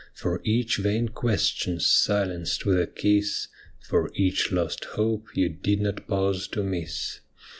For 0.15 0.41
each 0.43 0.77
vain 0.77 1.09
question 1.09 1.79
silenced 1.79 2.65
with 2.65 2.81
a 2.81 2.87
kiss, 2.87 3.47
For 3.87 4.09
each 4.15 4.51
lost 4.51 4.83
hope 4.97 5.27
you 5.35 5.47
did 5.47 5.79
not 5.79 6.07
pause 6.07 6.47
to 6.53 6.63
miss. 6.63 7.19